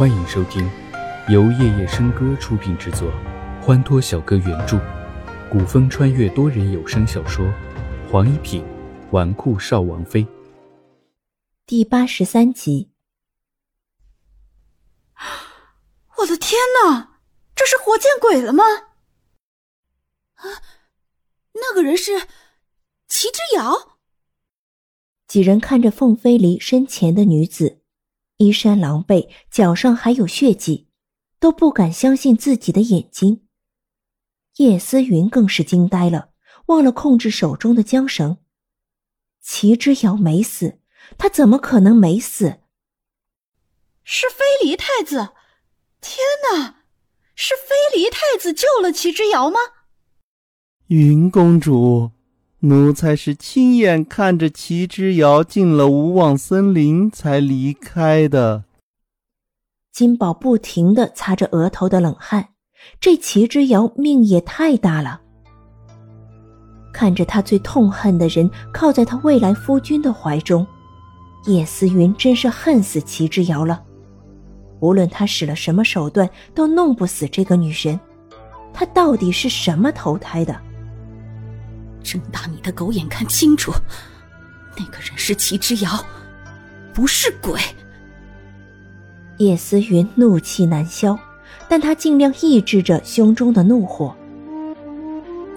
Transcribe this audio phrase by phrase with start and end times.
[0.00, 0.66] 欢迎收听
[1.28, 3.12] 由夜夜笙歌出品制作，
[3.60, 4.80] 欢脱小哥原著，
[5.52, 7.44] 古风穿越多人有声小说
[8.10, 8.64] 《黄一品
[9.10, 10.24] 纨绔少王妃》
[11.66, 12.88] 第八十三集。
[16.16, 17.18] 我的天哪，
[17.54, 18.64] 这是活见鬼了吗？
[20.36, 20.44] 啊，
[21.52, 22.26] 那个人是
[23.06, 23.98] 齐之遥。
[25.28, 27.79] 几人看着凤飞离身前的女子，
[28.40, 30.88] 衣衫狼狈，脚上还有血迹，
[31.38, 33.46] 都不敢相信自己的眼睛。
[34.56, 36.30] 叶思云更是惊呆了，
[36.66, 38.38] 忘了控制手中的缰绳。
[39.42, 40.80] 齐之遥没死，
[41.18, 42.60] 他怎么可能没死？
[44.04, 45.34] 是飞离太子！
[46.00, 46.16] 天
[46.50, 46.84] 哪，
[47.34, 49.60] 是飞离太子救了齐之遥吗？
[50.86, 52.12] 云公主。
[52.60, 58.64] 奴才是亲眼看着齐之遥进了无望森林才离开的。
[59.92, 62.50] 金宝不停的擦着额头的冷汗，
[63.00, 65.20] 这齐之遥命也太大了。
[66.92, 70.66] 看着他最痛恨的人靠在他未来夫君的怀中，
[71.46, 73.82] 叶思云真是恨死齐之遥了。
[74.80, 77.98] 无论他使了什么手段，都弄不死这个女人。
[78.72, 80.58] 她到底是什么投胎的？
[82.02, 83.72] 睁大你的狗眼看清楚，
[84.76, 86.04] 那个人是齐之遥，
[86.92, 87.60] 不是鬼。
[89.38, 91.18] 叶思云怒气难消，
[91.68, 94.14] 但他尽量抑制着胸中的怒火。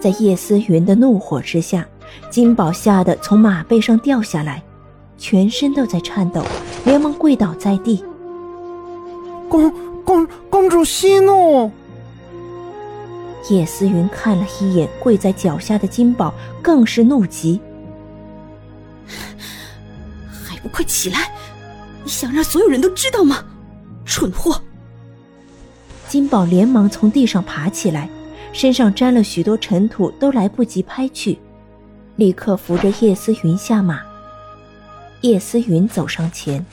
[0.00, 1.86] 在叶思云的怒火之下，
[2.30, 4.62] 金宝吓得从马背上掉下来，
[5.18, 6.44] 全身都在颤抖，
[6.84, 8.04] 连忙跪倒在地。
[9.48, 9.72] 公
[10.04, 11.70] 公公主息怒。
[13.50, 17.60] 叶思云看了一眼跪在脚下的金宝，更是怒极，
[20.30, 21.30] 还不快起来！
[22.02, 23.44] 你想让所有人都知道吗？
[24.06, 24.60] 蠢货！
[26.08, 28.08] 金宝连忙从地上爬起来，
[28.52, 31.38] 身上沾了许多尘土，都来不及拍去，
[32.16, 34.00] 立刻扶着叶思云下马。
[35.22, 36.64] 叶思云走上前：“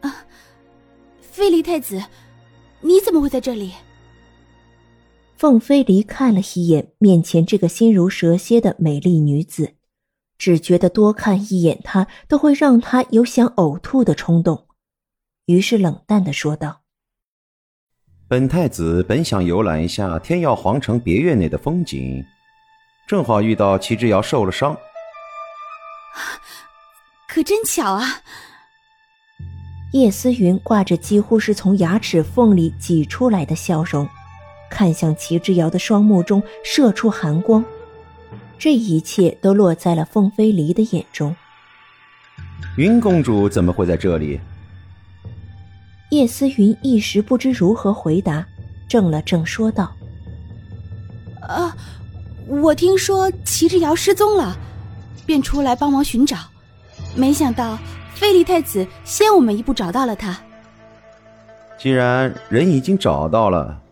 [0.00, 0.14] 啊，
[1.20, 2.02] 飞离太子，
[2.80, 3.72] 你怎么会在这里？”
[5.38, 9.76] 凤飞离看了一眼面前这个心如蛇蝎的美丽女子，
[10.36, 14.66] 只觉得多看一眼她都会让他有想呕吐的冲动，
[15.46, 16.80] 于是冷淡的说道
[18.26, 22.24] ：“本太子本想游览一下天耀皇城别院内的风景，
[23.06, 24.76] 正好遇到齐之遥受了伤，
[27.28, 28.04] 可真巧啊！”
[29.94, 34.08] 叶思云挂着几乎是从牙齿缝里挤出来的笑容。
[34.70, 37.64] 看向齐之遥的双目中射出寒光，
[38.58, 41.34] 这一切都落在了凤飞离的眼中。
[42.76, 44.40] 云公主怎么会在这里？
[46.10, 48.46] 叶思云一时不知如何回答，
[48.88, 49.92] 怔了怔，说道
[51.42, 51.76] ：“啊，
[52.46, 54.56] 我听说齐之遥失踪了，
[55.26, 56.38] 便出来帮忙寻找，
[57.14, 57.78] 没想到
[58.14, 60.38] 飞离太子先我们一步找到了他。
[61.78, 63.82] 既然人已经找到了。”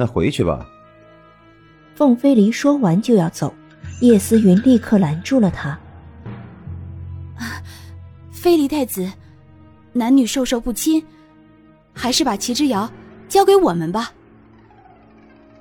[0.00, 0.66] 那回去吧。
[1.94, 3.54] 凤飞离说完就要走，
[4.00, 5.78] 叶思云立刻拦住了他。
[7.36, 7.62] 啊，
[8.32, 9.12] 飞离太子，
[9.92, 11.04] 男女授受不亲，
[11.92, 12.90] 还是把齐之遥
[13.28, 14.10] 交给我们吧。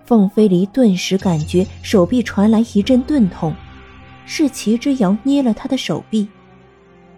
[0.06, 3.54] 凤飞离顿时感觉手臂传来一阵钝痛，
[4.26, 6.26] 是齐之遥捏了他的手臂，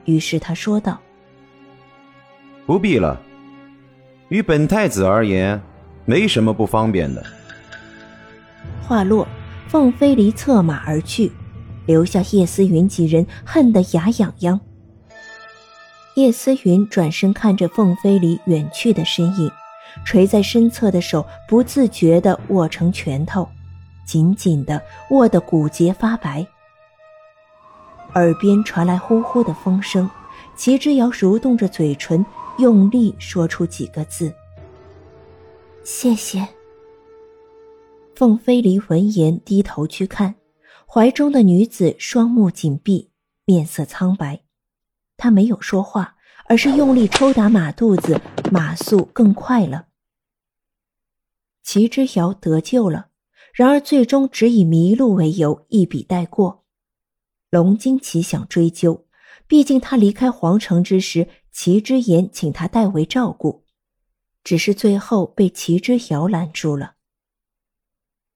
[0.06, 1.00] 于是他说道
[2.66, 3.22] ：“不必了，
[4.30, 5.62] 于本太子而言。”
[6.12, 7.24] 没什么不方便的。
[8.86, 9.26] 话落，
[9.70, 11.32] 凤飞离策马而去，
[11.86, 14.60] 留下叶思云几人恨得牙痒痒。
[16.16, 19.50] 叶思云转身看着凤飞离远去的身影，
[20.04, 23.48] 垂在身侧的手不自觉地握成拳头，
[24.06, 26.46] 紧紧地握得骨节发白。
[28.16, 30.10] 耳边传来呼呼的风声，
[30.58, 32.26] 齐之遥蠕动着嘴唇，
[32.58, 34.34] 用力说出几个字。
[35.84, 36.48] 谢谢。
[38.16, 40.36] 凤飞离闻言低头去看，
[40.86, 43.10] 怀中的女子双目紧闭，
[43.46, 44.44] 面色苍白。
[45.18, 46.16] 她没有说话，
[46.48, 49.88] 而是用力抽打马肚子，马速更快了。
[51.64, 53.08] 齐之遥得救了，
[53.54, 56.64] 然而最终只以迷路为由一笔带过。
[57.50, 59.06] 龙惊奇想追究，
[59.48, 63.64] 毕竟他离开皇城之时，齐之言请他代为照顾。
[64.44, 66.96] 只是最后被齐之遥拦住了。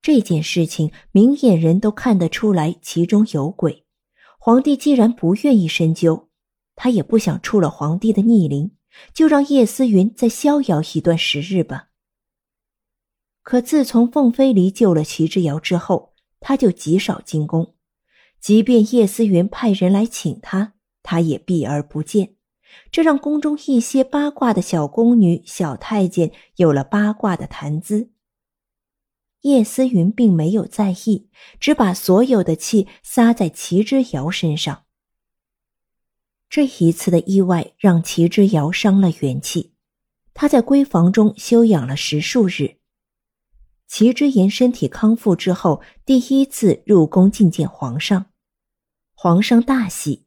[0.01, 3.85] 这件事情明眼人都看得出来其中有鬼。
[4.39, 6.29] 皇帝既然不愿意深究，
[6.75, 8.75] 他也不想触了皇帝的逆鳞，
[9.13, 11.89] 就让叶思云再逍遥一段时日吧。
[13.41, 17.75] 可自从凤飞离救了齐之遥之后，他就极少进宫，
[18.39, 22.35] 即便叶思云派人来请他，他也避而不见。
[22.91, 28.11] 这让宫中一些八卦的小宫女、小太监有了八卦的谈资。
[29.41, 31.29] 叶思云并没有在意，
[31.59, 34.83] 只把所有的气撒在齐之遥身上。
[36.49, 39.73] 这一次的意外让齐之遥伤了元气，
[40.33, 42.77] 他在闺房中休养了十数日。
[43.87, 48.25] 齐之言身体康复之后，第一次入宫觐见皇上，
[49.13, 50.24] 皇上大喜，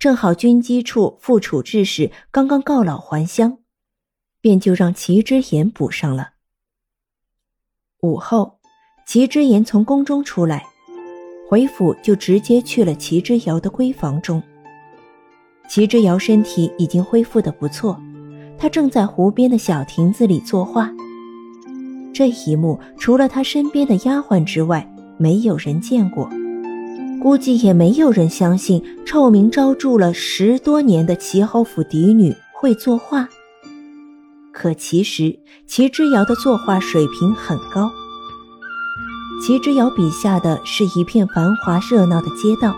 [0.00, 3.58] 正好军机处副处置使刚刚告老还乡，
[4.40, 6.30] 便就让齐之言补上了。
[8.00, 8.58] 午后，
[9.06, 10.64] 齐之言从宫中出来，
[11.50, 14.42] 回府就直接去了齐之遥的闺房中。
[15.68, 18.00] 齐之遥身体已经恢复的不错，
[18.56, 20.90] 他正在湖边的小亭子里作画。
[22.14, 26.26] 这一幕除了他身边的丫鬟之外，没有人见过，
[27.22, 33.28] 估计也没有人相信臭名昭著了十多年的齐侯府嫡女会作画。
[34.52, 37.90] 可其实齐之遥的作画水平很高。
[39.42, 42.74] 齐之遥笔下的是一片繁华热闹的街道，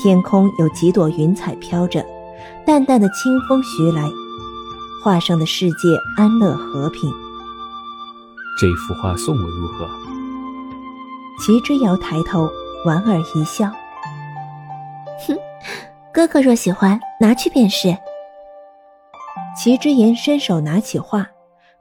[0.00, 2.04] 天空有几朵云彩飘着，
[2.66, 4.10] 淡淡的清风徐来，
[5.02, 7.12] 画上的世界安乐和平。
[8.60, 9.88] 这幅画送我如何？
[11.40, 12.48] 齐之遥抬头，
[12.84, 13.70] 莞尔一笑
[15.26, 15.36] ：“哼，
[16.12, 17.96] 哥哥若喜欢，拿去便是。”
[19.56, 21.28] 齐之言伸手拿起画，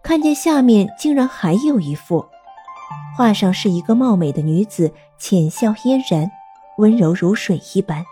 [0.03, 2.23] 看见下面竟然还有一幅，
[3.17, 6.29] 画上是一个貌美的女子，浅笑嫣然，
[6.77, 8.05] 温柔如水一般，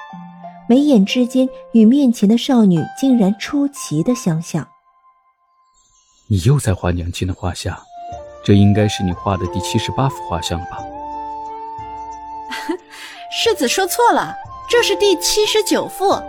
[0.67, 4.67] 眉眼之间与面前的少女竟然出奇的相像。
[6.27, 7.77] 你又在画娘亲的画像？
[8.43, 10.79] 这应该是你画的第七十八幅画像了吧？
[13.31, 14.33] 世子说错了，
[14.67, 16.19] 这是第七十九幅。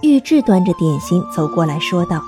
[0.00, 2.22] 玉质端着点心走过来说道：“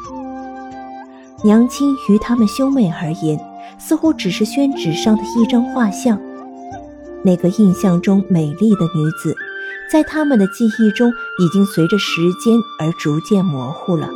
[1.45, 3.39] 娘亲于他们兄妹而言，
[3.79, 6.21] 似乎只是宣纸上的一张画像。
[7.23, 9.37] 那个印象中美丽的女子，
[9.89, 11.09] 在他们的记忆中
[11.39, 14.11] 已经随着时间而逐渐模糊了。”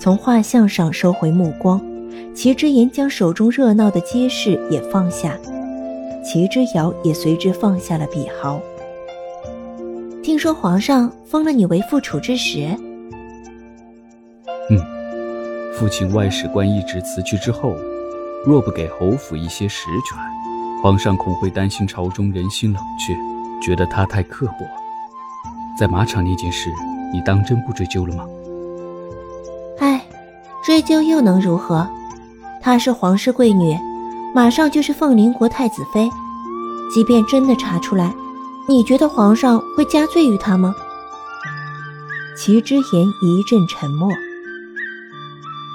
[0.00, 1.78] 从画像上收回目光。
[2.34, 5.36] 齐之言将手中热闹的街市也放下，
[6.28, 8.60] 齐之遥也随之放下了笔毫。
[10.22, 12.68] 听说皇上封了你为副处之时。
[14.68, 14.78] 嗯，
[15.72, 17.74] 父亲外史官一职辞去之后，
[18.44, 20.18] 若不给侯府一些实权，
[20.82, 23.14] 皇上恐会担心朝中人心冷却，
[23.66, 24.66] 觉得他太刻薄。
[25.80, 26.70] 在马场那件事，
[27.10, 28.26] 你当真不追究了吗？
[29.78, 30.04] 唉，
[30.62, 31.88] 追究又能如何？
[32.60, 33.74] 她是皇室贵女，
[34.38, 36.08] 马上就是凤麟国太子妃。
[36.94, 38.14] 即便真的查出来，
[38.68, 40.72] 你觉得皇上会加罪于她吗？
[42.36, 44.08] 齐之言一阵沉默。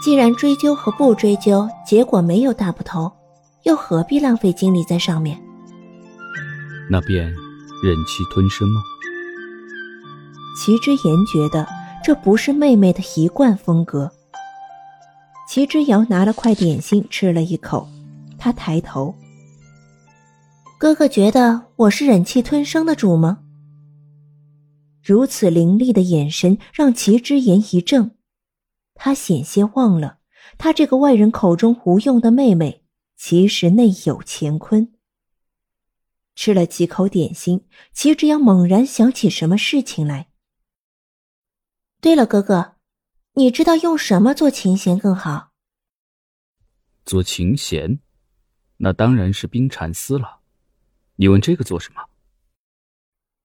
[0.01, 3.11] 既然追究和不追究结果没有大不同，
[3.63, 5.37] 又何必浪费精力在上面？
[6.89, 7.25] 那便
[7.83, 8.81] 忍气吞声吗？
[10.57, 11.67] 齐之言觉得
[12.01, 14.09] 这不是妹妹的一贯风格。
[15.49, 17.89] 齐之遥拿了块点心吃了一口，
[18.43, 19.15] 他抬头
[20.77, 23.41] ：“哥哥觉得我是忍气吞声的主吗？”
[25.01, 28.17] 如此凌厉的眼神让齐之言一怔，
[28.95, 30.17] 他险些忘了，
[30.57, 32.83] 他这个外人口中无用的妹妹，
[33.15, 34.91] 其实内有乾坤。
[36.35, 40.27] 吃了几口点心，齐之阳猛然想起什么事情来。
[42.01, 42.73] 对了，哥哥。
[43.35, 45.53] 你知道用什么做琴弦更好？
[47.05, 48.01] 做琴弦，
[48.77, 50.39] 那当然是冰蚕丝了。
[51.15, 52.01] 你问这个做什么？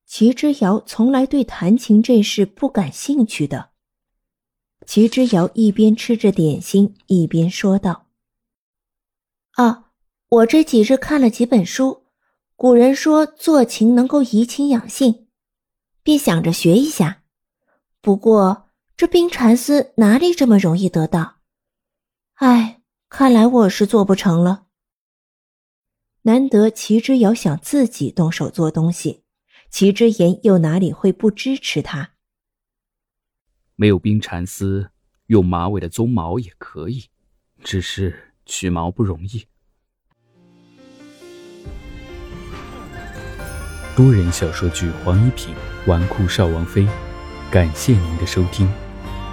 [0.07, 3.71] 齐之遥从来对弹琴这事不感兴趣的。
[4.87, 8.07] 齐之遥一边吃着点心，一边说道
[9.57, 9.91] ：“啊，
[10.29, 12.05] 我这几日看了几本书，
[12.57, 15.29] 古人说做琴能够怡情养性，
[16.03, 17.23] 便想着学一下。
[18.01, 18.65] 不过……”
[18.99, 21.37] 这冰蚕丝哪里这么容易得到？
[22.35, 24.67] 唉，看来我是做不成了。
[26.29, 29.23] 难得齐之遥想自己动手做东西，
[29.71, 32.11] 齐之言又哪里会不支持他？
[33.77, 34.91] 没有冰蚕丝，
[35.29, 37.07] 用马尾的鬃毛也可以，
[37.65, 39.47] 只是取毛不容易。
[43.97, 45.55] 多人小说剧《黄一品
[45.87, 46.83] 纨绔少王妃》，
[47.51, 48.71] 感谢您的收听。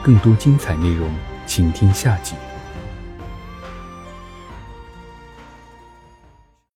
[0.01, 1.13] 更多精彩内容，
[1.45, 2.35] 请听下集。